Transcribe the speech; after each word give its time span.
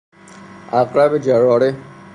عقرب 0.79 1.17
جراره 1.17 1.75